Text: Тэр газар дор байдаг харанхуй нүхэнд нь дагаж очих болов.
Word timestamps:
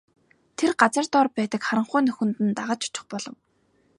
Тэр 0.57 0.71
газар 0.81 1.05
дор 1.13 1.27
байдаг 1.37 1.61
харанхуй 1.65 2.01
нүхэнд 2.05 2.35
нь 2.45 2.55
дагаж 2.57 2.81
очих 2.87 3.05
болов. 3.11 3.35